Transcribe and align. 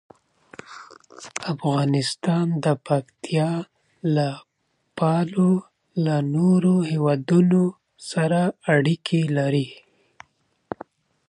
افغانستان 1.53 2.47
د 2.63 2.65
پکتیا 2.87 3.51
له 4.15 4.29
پلوه 4.97 5.55
له 6.05 6.15
نورو 6.35 6.73
هېوادونو 6.91 7.61
سره 8.09 8.41
اړیکې 8.73 9.21
لري. 9.37 9.67